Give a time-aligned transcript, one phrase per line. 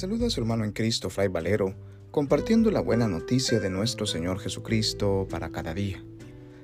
[0.00, 1.74] saluda a su hermano en Cristo, Fray Valero,
[2.10, 6.02] compartiendo la buena noticia de nuestro Señor Jesucristo para cada día.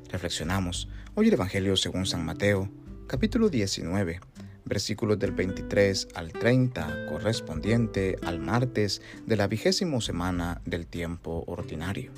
[0.09, 2.71] Reflexionamos hoy el Evangelio según San Mateo,
[3.07, 4.21] capítulo 19,
[4.65, 12.13] versículos del 23 al 30, correspondiente al martes de la vigésimo semana del tiempo ordinario.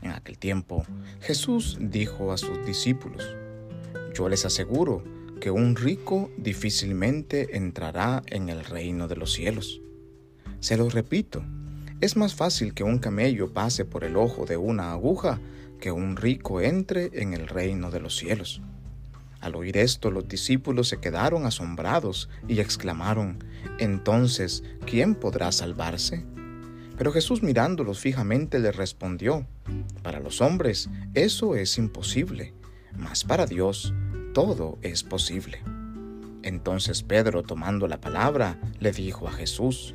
[0.00, 0.86] En aquel tiempo,
[1.20, 3.36] Jesús dijo a sus discípulos,
[4.14, 5.04] Yo les aseguro
[5.38, 9.82] que un rico difícilmente entrará en el reino de los cielos.
[10.64, 11.44] Se lo repito,
[12.00, 15.38] es más fácil que un camello pase por el ojo de una aguja
[15.78, 18.62] que un rico entre en el reino de los cielos.
[19.42, 23.44] Al oír esto, los discípulos se quedaron asombrados y exclamaron,
[23.78, 26.24] Entonces, ¿quién podrá salvarse?
[26.96, 29.46] Pero Jesús mirándolos fijamente le respondió,
[30.02, 32.54] Para los hombres eso es imposible,
[32.96, 33.92] mas para Dios
[34.32, 35.60] todo es posible.
[36.42, 39.94] Entonces Pedro, tomando la palabra, le dijo a Jesús,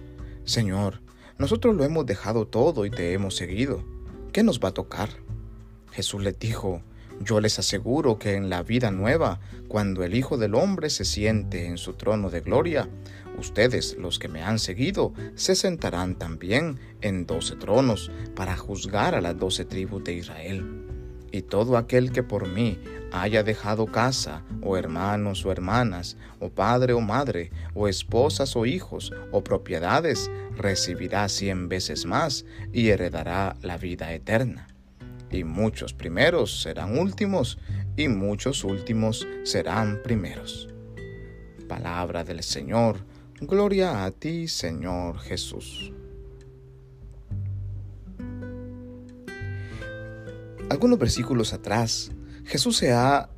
[0.49, 0.99] Señor,
[1.37, 3.83] nosotros lo hemos dejado todo y te hemos seguido.
[4.33, 5.09] ¿Qué nos va a tocar?
[5.91, 6.81] Jesús le dijo,
[7.21, 11.67] yo les aseguro que en la vida nueva, cuando el Hijo del Hombre se siente
[11.67, 12.89] en su trono de gloria,
[13.37, 19.21] ustedes, los que me han seguido, se sentarán también en doce tronos para juzgar a
[19.21, 20.88] las doce tribus de Israel.
[21.31, 22.79] Y todo aquel que por mí
[23.11, 29.11] haya dejado casa, o hermanos o hermanas, o padre o madre, o esposas o hijos,
[29.31, 34.67] o propiedades, recibirá cien veces más y heredará la vida eterna.
[35.31, 37.59] Y muchos primeros serán últimos,
[37.95, 40.69] y muchos últimos serán primeros.
[41.67, 42.97] Palabra del Señor,
[43.41, 45.93] gloria a ti, Señor Jesús.
[50.69, 52.11] Algunos versículos atrás,
[52.45, 53.31] Jesús se ha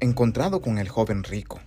[0.00, 1.60] encontrado con el joven rico,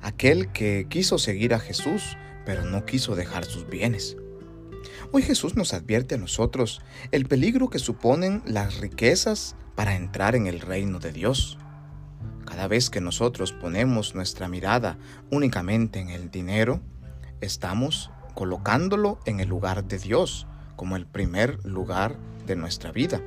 [0.00, 4.16] aquel que quiso seguir a Jesús, pero no quiso dejar sus bienes.
[5.12, 10.46] Hoy Jesús nos advierte a nosotros el peligro que suponen las riquezas para entrar en
[10.46, 11.58] el reino de Dios.
[12.46, 14.98] Cada vez que nosotros ponemos nuestra mirada
[15.30, 16.80] únicamente en el dinero,
[17.42, 20.46] estamos colocándolo en el lugar de Dios
[20.76, 22.16] como el primer lugar
[22.46, 23.20] de nuestra vida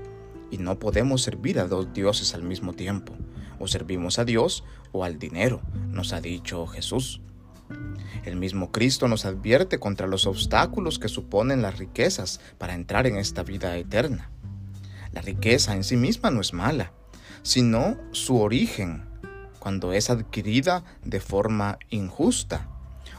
[0.53, 3.15] y no podemos servir a dos dioses al mismo tiempo.
[3.57, 7.21] O servimos a Dios o al dinero, nos ha dicho Jesús.
[8.23, 13.17] El mismo Cristo nos advierte contra los obstáculos que suponen las riquezas para entrar en
[13.17, 14.29] esta vida eterna.
[15.11, 16.93] La riqueza en sí misma no es mala,
[17.41, 19.05] sino su origen,
[19.57, 22.69] cuando es adquirida de forma injusta,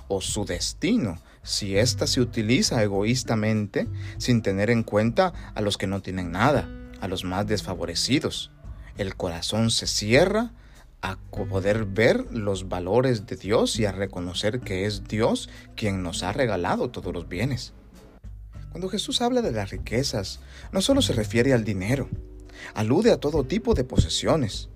[0.06, 5.88] o su destino, si ésta se utiliza egoístamente sin tener en cuenta a los que
[5.88, 6.68] no tienen nada
[7.04, 8.50] a los más desfavorecidos.
[8.96, 10.52] El corazón se cierra
[11.02, 16.22] a poder ver los valores de Dios y a reconocer que es Dios quien nos
[16.22, 17.74] ha regalado todos los bienes.
[18.70, 20.40] Cuando Jesús habla de las riquezas,
[20.72, 22.08] no solo se refiere al dinero,
[22.72, 24.70] alude a todo tipo de posesiones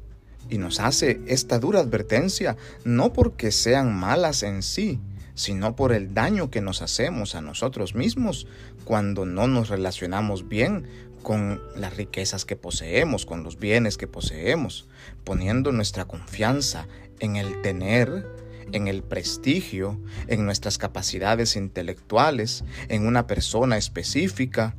[0.50, 5.00] y nos hace esta dura advertencia no porque sean malas en sí,
[5.34, 8.46] sino por el daño que nos hacemos a nosotros mismos
[8.84, 14.88] cuando no nos relacionamos bien con las riquezas que poseemos, con los bienes que poseemos,
[15.24, 16.86] poniendo nuestra confianza
[17.20, 18.26] en el tener,
[18.72, 24.74] en el prestigio, en nuestras capacidades intelectuales, en una persona específica,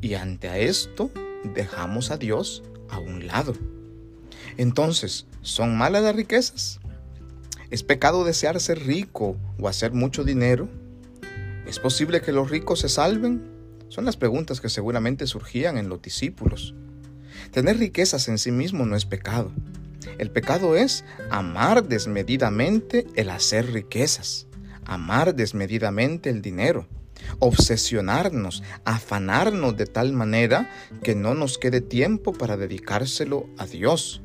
[0.00, 1.10] y ante esto
[1.54, 3.54] dejamos a Dios a un lado.
[4.56, 6.80] Entonces, ¿son malas las riquezas?
[7.70, 10.68] ¿Es pecado desear ser rico o hacer mucho dinero?
[11.66, 13.53] ¿Es posible que los ricos se salven?
[13.94, 16.74] Son las preguntas que seguramente surgían en los discípulos.
[17.52, 19.52] Tener riquezas en sí mismo no es pecado.
[20.18, 24.48] El pecado es amar desmedidamente el hacer riquezas,
[24.84, 26.88] amar desmedidamente el dinero,
[27.38, 30.68] obsesionarnos, afanarnos de tal manera
[31.04, 34.22] que no nos quede tiempo para dedicárselo a Dios.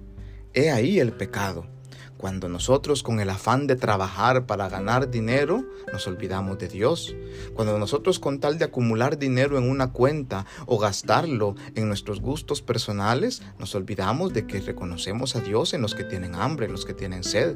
[0.56, 1.68] He ahí el pecado
[2.20, 5.64] cuando nosotros con el afán de trabajar para ganar dinero,
[5.94, 7.16] nos olvidamos de Dios.
[7.54, 12.62] Cuando nosotros con tal de acumular dinero en una cuenta o gastarlo en nuestros gustos
[12.62, 16.84] personales, nos olvidamos de que reconocemos a Dios en los que tienen hambre, en los
[16.84, 17.56] que tienen sed.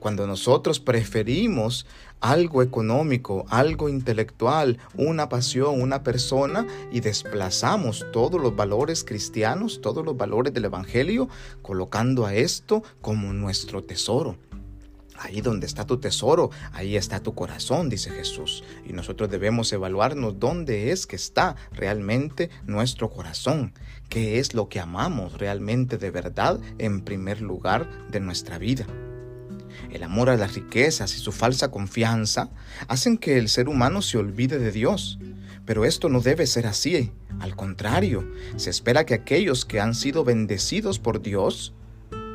[0.00, 1.86] Cuando nosotros preferimos
[2.20, 10.04] algo económico, algo intelectual, una pasión, una persona y desplazamos todos los valores cristianos, todos
[10.04, 11.28] los valores del Evangelio,
[11.62, 13.99] colocando a esto como nuestro tesoro.
[15.16, 18.64] Ahí donde está tu tesoro, ahí está tu corazón, dice Jesús.
[18.86, 23.74] Y nosotros debemos evaluarnos dónde es que está realmente nuestro corazón,
[24.08, 28.86] qué es lo que amamos realmente de verdad en primer lugar de nuestra vida.
[29.90, 32.50] El amor a las riquezas y su falsa confianza
[32.88, 35.18] hacen que el ser humano se olvide de Dios.
[35.66, 37.12] Pero esto no debe ser así.
[37.40, 38.26] Al contrario,
[38.56, 41.74] se espera que aquellos que han sido bendecidos por Dios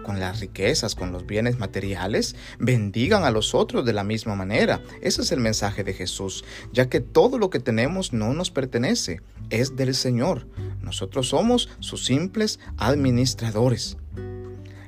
[0.06, 4.82] con las riquezas, con los bienes materiales, bendigan a los otros de la misma manera.
[5.02, 9.22] Ese es el mensaje de Jesús, ya que todo lo que tenemos no nos pertenece,
[9.50, 10.48] es del Señor.
[10.82, 13.98] Nosotros somos sus simples administradores.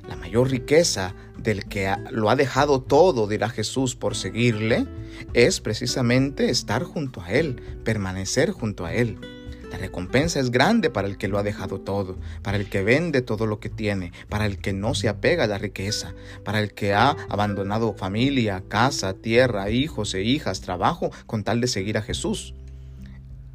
[0.07, 4.85] La mayor riqueza del que lo ha dejado todo, dirá Jesús, por seguirle,
[5.33, 9.17] es precisamente estar junto a Él, permanecer junto a Él.
[9.71, 13.21] La recompensa es grande para el que lo ha dejado todo, para el que vende
[13.21, 16.13] todo lo que tiene, para el que no se apega a la riqueza,
[16.45, 21.67] para el que ha abandonado familia, casa, tierra, hijos e hijas, trabajo, con tal de
[21.67, 22.53] seguir a Jesús.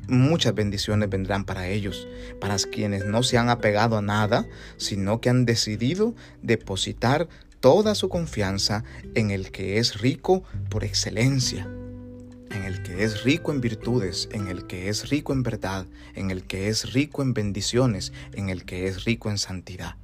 [0.09, 2.07] Muchas bendiciones vendrán para ellos,
[2.41, 7.29] para quienes no se han apegado a nada, sino que han decidido depositar
[7.61, 11.82] toda su confianza en el que es rico por excelencia, en
[12.73, 15.85] el que es rico en virtudes, en el que es rico en verdad,
[16.15, 19.97] en el que es rico en bendiciones, en el que es rico en santidad.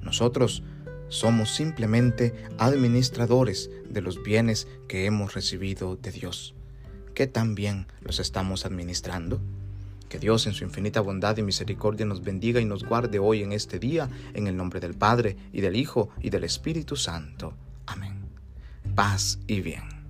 [0.00, 0.62] Nosotros
[1.10, 6.54] somos simplemente administradores de los bienes que hemos recibido de Dios.
[7.14, 9.42] ¿Qué tan bien los estamos administrando?
[10.08, 13.52] Que Dios en su infinita bondad y misericordia nos bendiga y nos guarde hoy en
[13.52, 17.52] este día, en el nombre del Padre, y del Hijo, y del Espíritu Santo.
[17.84, 18.14] Amén.
[18.94, 20.03] Paz y bien.